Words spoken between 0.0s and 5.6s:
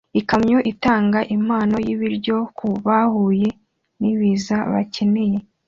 Ikamyo itanga impano y'ibiryo ku bahuye n'ibiza bakeneye